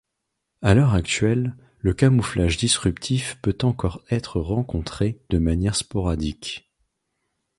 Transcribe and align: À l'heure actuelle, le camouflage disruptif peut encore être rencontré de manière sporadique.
À 0.63 0.73
l'heure 0.73 0.95
actuelle, 0.95 1.55
le 1.77 1.93
camouflage 1.93 2.57
disruptif 2.57 3.37
peut 3.43 3.59
encore 3.61 4.03
être 4.09 4.39
rencontré 4.41 5.21
de 5.29 5.37
manière 5.37 5.75
sporadique. 5.75 6.71